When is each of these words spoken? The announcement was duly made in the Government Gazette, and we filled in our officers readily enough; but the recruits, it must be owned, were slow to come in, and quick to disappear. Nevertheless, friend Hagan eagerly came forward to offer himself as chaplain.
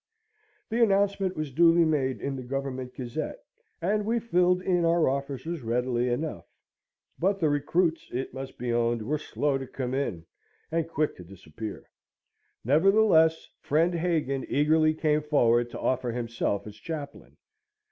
The 0.69 0.81
announcement 0.81 1.35
was 1.35 1.51
duly 1.51 1.85
made 1.85 2.21
in 2.21 2.35
the 2.35 2.41
Government 2.41 2.95
Gazette, 2.95 3.43
and 3.83 4.03
we 4.03 4.17
filled 4.17 4.63
in 4.63 4.83
our 4.83 5.07
officers 5.07 5.61
readily 5.61 6.09
enough; 6.09 6.47
but 7.19 7.39
the 7.39 7.49
recruits, 7.49 8.09
it 8.11 8.33
must 8.33 8.57
be 8.57 8.73
owned, 8.73 9.03
were 9.03 9.19
slow 9.19 9.59
to 9.59 9.67
come 9.67 9.93
in, 9.93 10.25
and 10.71 10.89
quick 10.89 11.15
to 11.17 11.23
disappear. 11.23 11.87
Nevertheless, 12.65 13.47
friend 13.59 13.93
Hagan 13.93 14.43
eagerly 14.49 14.95
came 14.95 15.21
forward 15.21 15.69
to 15.69 15.79
offer 15.79 16.11
himself 16.11 16.65
as 16.65 16.77
chaplain. 16.77 17.37